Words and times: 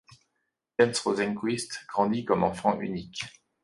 James 0.79 0.95
Rosenquist 1.05 1.85
grandit 1.87 2.25
comme 2.25 2.43
enfant 2.43 2.79
unique. 2.79 3.21